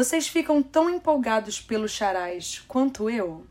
[0.00, 3.44] Vocês ficam tão empolgados pelos charais quanto eu?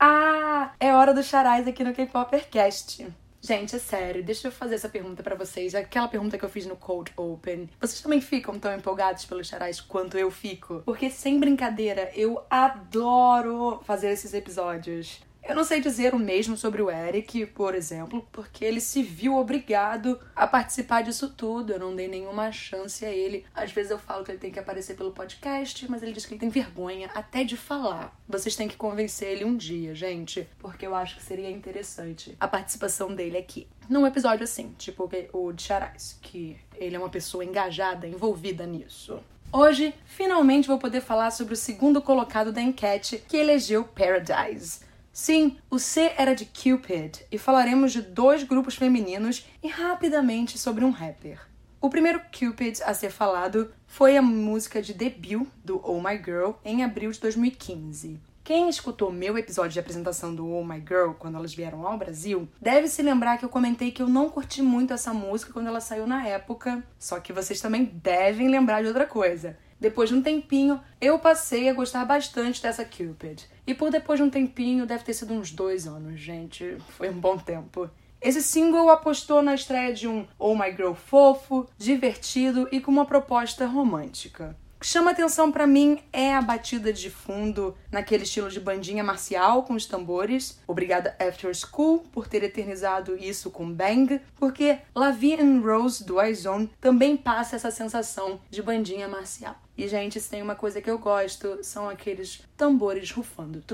[0.00, 3.06] Ah, é hora dos charais aqui no K-Popercast.
[3.40, 5.76] Gente, é sério, deixa eu fazer essa pergunta para vocês.
[5.76, 7.70] Aquela pergunta que eu fiz no Cold Open.
[7.80, 10.82] Vocês também ficam tão empolgados pelos charais quanto eu fico?
[10.84, 15.24] Porque, sem brincadeira, eu adoro fazer esses episódios.
[15.48, 19.36] Eu não sei dizer o mesmo sobre o Eric, por exemplo, porque ele se viu
[19.36, 21.72] obrigado a participar disso tudo.
[21.72, 23.46] Eu não dei nenhuma chance a ele.
[23.54, 26.34] Às vezes eu falo que ele tem que aparecer pelo podcast, mas ele diz que
[26.34, 28.12] ele tem vergonha até de falar.
[28.28, 32.48] Vocês têm que convencer ele um dia, gente, porque eu acho que seria interessante a
[32.48, 33.68] participação dele aqui.
[33.88, 39.20] Num episódio assim, tipo o de Charais, que ele é uma pessoa engajada, envolvida nisso.
[39.52, 44.80] Hoje, finalmente vou poder falar sobre o segundo colocado da enquete que elegeu Paradise.
[45.18, 50.84] Sim, o C era de Cupid e falaremos de dois grupos femininos e rapidamente sobre
[50.84, 51.40] um rapper.
[51.80, 56.50] O primeiro Cupid a ser falado foi a música de debut do Oh My Girl
[56.62, 58.20] em abril de 2015.
[58.44, 62.46] Quem escutou meu episódio de apresentação do Oh My Girl quando elas vieram ao Brasil
[62.60, 65.80] deve se lembrar que eu comentei que eu não curti muito essa música quando ela
[65.80, 69.56] saiu na época, só que vocês também devem lembrar de outra coisa.
[69.78, 73.42] Depois de um tempinho, eu passei a gostar bastante dessa Cupid.
[73.66, 76.76] E por depois de um tempinho, deve ter sido uns dois anos, gente.
[76.90, 77.90] Foi um bom tempo.
[78.20, 83.04] Esse single apostou na estreia de um Oh My Girl fofo, divertido e com uma
[83.04, 84.56] proposta romântica.
[84.86, 89.64] Que chama atenção para mim é a batida de fundo naquele estilo de bandinha marcial
[89.64, 90.60] com os tambores.
[90.64, 96.22] Obrigada After School por ter eternizado isso com Bang, porque La Vie en Rose do
[96.22, 99.56] iZone também passa essa sensação de bandinha marcial.
[99.76, 103.64] E, gente, se tem uma coisa que eu gosto, são aqueles tambores rufando.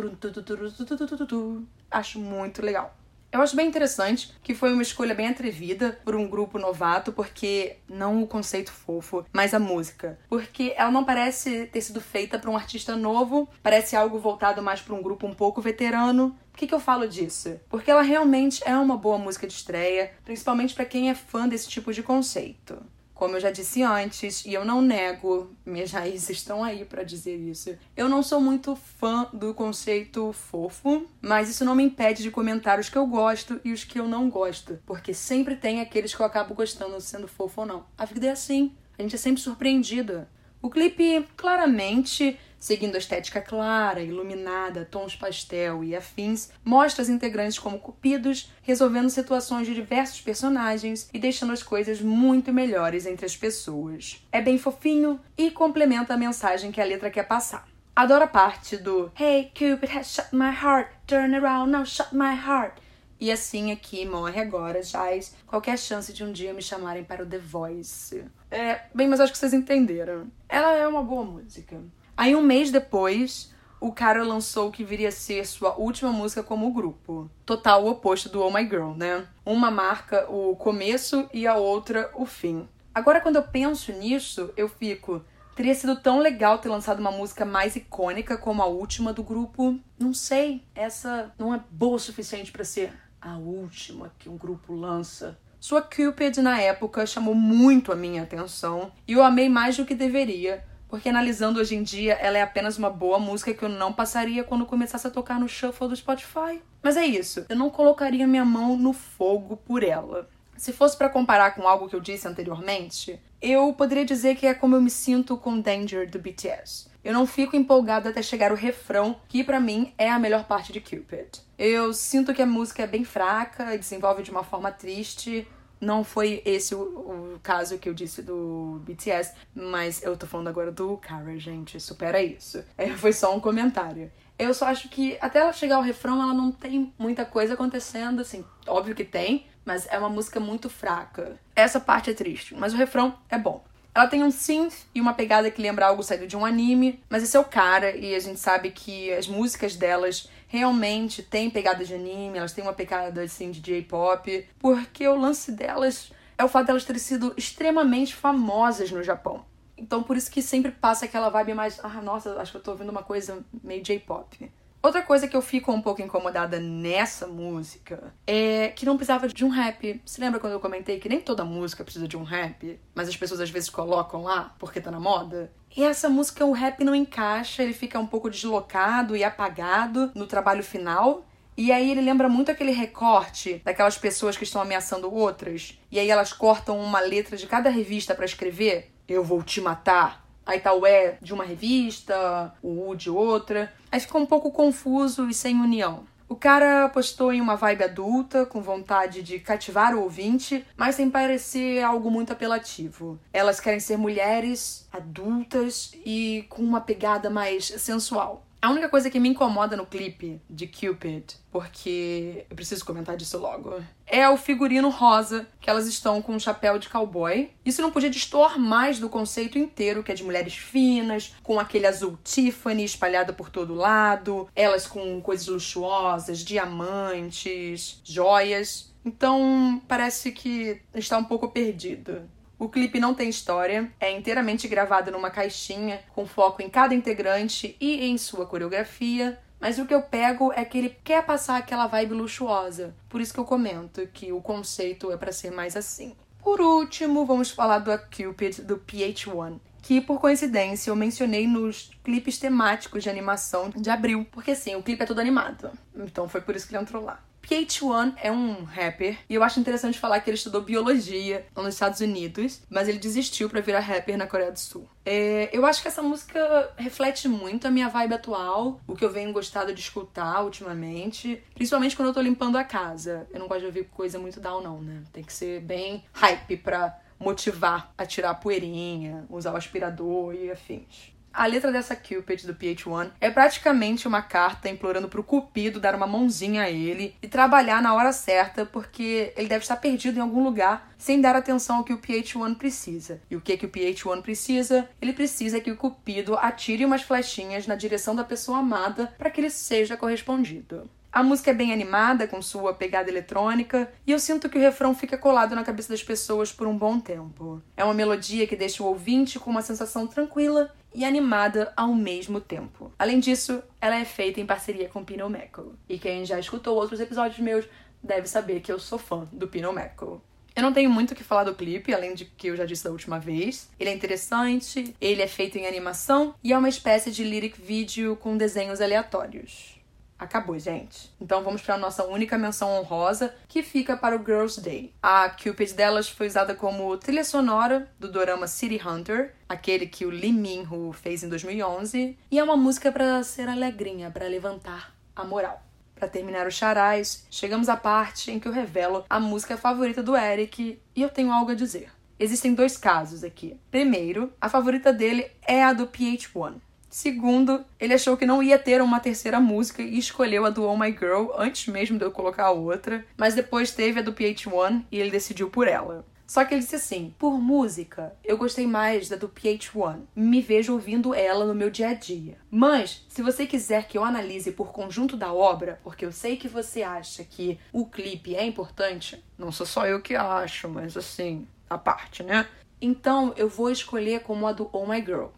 [1.90, 2.96] Acho muito legal.
[3.32, 7.76] Eu acho bem interessante que foi uma escolha bem atrevida por um grupo novato, porque
[7.88, 10.18] não o conceito fofo, mas a música.
[10.28, 14.82] Porque ela não parece ter sido feita para um artista novo, parece algo voltado mais
[14.82, 16.36] para um grupo um pouco veterano.
[16.52, 17.58] Por que, que eu falo disso?
[17.70, 21.70] Porque ela realmente é uma boa música de estreia, principalmente para quem é fã desse
[21.70, 22.82] tipo de conceito.
[23.22, 27.36] Como eu já disse antes, e eu não nego, minhas raízes estão aí para dizer
[27.36, 27.72] isso.
[27.96, 32.80] Eu não sou muito fã do conceito fofo, mas isso não me impede de comentar
[32.80, 36.20] os que eu gosto e os que eu não gosto, porque sempre tem aqueles que
[36.20, 37.86] eu acabo gostando, sendo fofo ou não.
[37.96, 40.28] A vida é assim, a gente é sempre surpreendida.
[40.60, 47.58] O clipe claramente seguindo a estética clara, iluminada, tons pastel e afins, mostra as integrantes
[47.58, 53.36] como cupidos, resolvendo situações de diversos personagens e deixando as coisas muito melhores entre as
[53.36, 54.24] pessoas.
[54.30, 57.66] É bem fofinho e complementa a mensagem que a letra quer passar.
[57.96, 62.32] Adoro a parte do Hey Cupid has shut my heart, turn around now shut my
[62.32, 62.80] heart.
[63.18, 67.26] E assim aqui morre agora, Jais, qualquer chance de um dia me chamarem para o
[67.26, 68.24] The Voice.
[68.48, 70.30] É, bem, mas acho que vocês entenderam.
[70.48, 71.80] Ela é uma boa música.
[72.16, 76.42] Aí, um mês depois, o cara lançou o que viria a ser sua última música
[76.42, 77.28] como grupo.
[77.44, 79.26] Total o oposto do Oh My Girl, né?
[79.44, 82.68] Uma marca o começo e a outra o fim.
[82.94, 85.24] Agora, quando eu penso nisso, eu fico.
[85.56, 89.78] Teria sido tão legal ter lançado uma música mais icônica como a última do grupo.
[89.98, 94.74] Não sei, essa não é boa o suficiente para ser a última que um grupo
[94.74, 95.38] lança.
[95.58, 99.94] Sua Cupid na época chamou muito a minha atenção e eu amei mais do que
[99.94, 103.94] deveria, porque analisando hoje em dia, ela é apenas uma boa música que eu não
[103.94, 106.60] passaria quando começasse a tocar no shuffle do Spotify.
[106.82, 110.28] Mas é isso, eu não colocaria minha mão no fogo por ela.
[110.54, 114.52] Se fosse para comparar com algo que eu disse anteriormente, eu poderia dizer que é
[114.52, 116.90] como eu me sinto com Danger do BTS.
[117.02, 120.74] Eu não fico empolgada até chegar o refrão, que para mim é a melhor parte
[120.74, 121.40] de Cupid.
[121.58, 125.48] Eu sinto que a música é bem fraca desenvolve de uma forma triste,
[125.82, 130.46] não foi esse o, o, caso que eu disse do BTS, mas eu tô falando
[130.46, 131.80] agora do Cara, gente.
[131.80, 132.64] Supera isso.
[132.78, 134.10] É, foi só um comentário.
[134.38, 138.20] Eu só acho que até ela chegar ao refrão, ela não tem muita coisa acontecendo,
[138.20, 138.44] assim.
[138.66, 141.36] Óbvio que tem, mas é uma música muito fraca.
[141.54, 143.64] Essa parte é triste, mas o refrão é bom.
[143.94, 147.22] Ela tem um synth e uma pegada que lembra algo saído de um anime, mas
[147.22, 151.82] esse é o cara e a gente sabe que as músicas delas realmente têm pegada
[151.82, 156.48] de anime, elas têm uma pegada assim de J-pop, porque o lance delas é o
[156.48, 159.46] fato delas terem sido extremamente famosas no Japão.
[159.78, 162.72] Então por isso que sempre passa aquela vibe mais, ah, nossa, acho que eu tô
[162.72, 164.52] ouvindo uma coisa meio J-pop.
[164.82, 169.44] Outra coisa que eu fico um pouco incomodada nessa música é que não precisava de
[169.44, 170.02] um rap.
[170.04, 173.16] Você lembra quando eu comentei que nem toda música precisa de um rap, mas as
[173.16, 175.52] pessoas às vezes colocam lá porque tá na moda?
[175.76, 180.26] E essa música, o rap não encaixa, ele fica um pouco deslocado e apagado no
[180.26, 181.24] trabalho final.
[181.56, 185.78] E aí ele lembra muito aquele recorte daquelas pessoas que estão ameaçando outras.
[185.92, 188.90] E aí elas cortam uma letra de cada revista para escrever.
[189.06, 190.21] Eu vou te matar.
[190.46, 193.72] O E de uma revista, o U de outra.
[193.90, 196.04] Aí fica um pouco confuso e sem união.
[196.32, 201.10] O cara postou em uma vibe adulta, com vontade de cativar o ouvinte, mas sem
[201.10, 203.20] parecer algo muito apelativo.
[203.34, 208.46] Elas querem ser mulheres adultas e com uma pegada mais sensual.
[208.62, 213.36] A única coisa que me incomoda no clipe de Cupid, porque eu preciso comentar disso
[213.36, 217.50] logo, é o figurino rosa que elas estão com um chapéu de cowboy.
[217.64, 221.88] Isso não podia destoar mais do conceito inteiro, que é de mulheres finas, com aquele
[221.88, 228.94] azul Tiffany espalhado por todo lado, elas com coisas luxuosas, diamantes, joias.
[229.04, 232.30] Então, parece que está um pouco perdido.
[232.62, 237.76] O clipe não tem história, é inteiramente gravado numa caixinha, com foco em cada integrante
[237.80, 239.36] e em sua coreografia.
[239.58, 242.94] Mas o que eu pego é que ele quer passar aquela vibe luxuosa.
[243.08, 246.14] Por isso que eu comento que o conceito é para ser mais assim.
[246.40, 252.38] Por último, vamos falar do Cupid do PH1 que por coincidência eu mencionei nos clipes
[252.38, 255.72] temáticos de animação de abril, porque sim, o clipe é todo animado.
[255.96, 257.20] Então foi por isso que ele entrou lá.
[257.42, 262.00] PH1 é um rapper e eu acho interessante falar que ele estudou biologia nos Estados
[262.00, 264.88] Unidos, mas ele desistiu para virar rapper na Coreia do Sul.
[265.04, 269.10] É, eu acho que essa música reflete muito a minha vibe atual, o que eu
[269.10, 273.26] venho gostado de escutar ultimamente, principalmente quando eu tô limpando a casa.
[273.32, 275.02] Eu não gosto de ouvir coisa muito down, não, né?
[275.12, 280.50] Tem que ser bem hype pra motivar a tirar a poeirinha, usar o aspirador e
[280.50, 281.12] afins.
[281.34, 286.06] A letra dessa Cupid do PH1 é praticamente uma carta implorando pro Cupido dar uma
[286.06, 290.44] mãozinha a ele e trabalhar na hora certa, porque ele deve estar perdido em algum
[290.44, 293.22] lugar sem dar atenção ao que o PH1 precisa.
[293.30, 294.86] E o que que o PH1 precisa?
[295.00, 299.40] Ele precisa que o Cupido atire umas flechinhas na direção da pessoa amada para que
[299.40, 300.88] ele seja correspondido.
[301.12, 304.94] A música é bem animada, com sua pegada eletrônica, e eu sinto que o refrão
[304.94, 307.60] fica colado na cabeça das pessoas por um bom tempo.
[307.76, 312.40] É uma melodia que deixa o ouvinte com uma sensação tranquila e animada ao mesmo
[312.40, 312.90] tempo.
[312.98, 315.74] Além disso, ela é feita em parceria com Pino Meco.
[315.86, 317.66] E quem já escutou outros episódios meus
[318.02, 320.22] deve saber que eu sou fã do Pino Meco.
[320.56, 322.84] Eu não tenho muito o que falar do clipe, além de que eu já disse
[322.84, 323.68] da última vez.
[323.78, 328.16] Ele é interessante, ele é feito em animação e é uma espécie de lyric video
[328.16, 329.81] com desenhos aleatórios.
[330.22, 331.12] Acabou, gente.
[331.20, 334.94] Então vamos para a nossa única menção honrosa, que fica para o Girls' Day.
[335.02, 340.10] A Cupid delas foi usada como trilha sonora do dorama City Hunter, aquele que o
[340.10, 345.24] Lee Min-ho fez em 2011, e é uma música para ser alegrinha, para levantar a
[345.24, 345.60] moral.
[345.96, 350.16] Para terminar os charais, chegamos à parte em que eu revelo a música favorita do
[350.16, 351.90] Eric e eu tenho algo a dizer.
[352.16, 353.58] Existem dois casos aqui.
[353.72, 356.60] Primeiro, a favorita dele é a do PH1.
[356.92, 360.76] Segundo, ele achou que não ia ter uma terceira música e escolheu a do Oh
[360.76, 364.84] My Girl antes mesmo de eu colocar a outra, mas depois teve a do PH1
[364.92, 366.04] e ele decidiu por ela.
[366.26, 370.00] Só que ele disse assim: por música, eu gostei mais da do PH1.
[370.14, 372.36] Me vejo ouvindo ela no meu dia a dia.
[372.50, 376.46] Mas, se você quiser que eu analise por conjunto da obra, porque eu sei que
[376.46, 381.48] você acha que o clipe é importante, não sou só eu que acho, mas assim,
[381.70, 382.46] a parte, né?
[382.82, 385.28] Então eu vou escolher como a do Oh My Girl.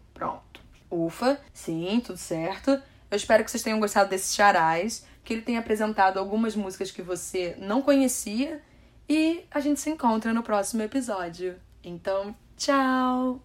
[0.89, 2.71] Ufa, sim, tudo certo.
[3.09, 7.01] Eu espero que vocês tenham gostado desses charais, que ele tenha apresentado algumas músicas que
[7.01, 8.61] você não conhecia
[9.07, 11.55] e a gente se encontra no próximo episódio.
[11.83, 13.44] Então, tchau!